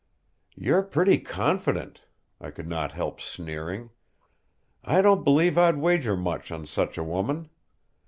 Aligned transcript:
"You're 0.55 0.81
pretty 0.81 1.19
confident," 1.19 2.01
I 2.39 2.49
could 2.49 2.67
not 2.67 2.93
help 2.93 3.21
sneering. 3.21 3.91
"I 4.83 5.03
don't 5.03 5.23
believe 5.23 5.59
I'd 5.59 5.77
wager 5.77 6.17
much 6.17 6.51
on 6.51 6.65
such 6.65 6.97
a 6.97 7.03
woman. 7.03 7.49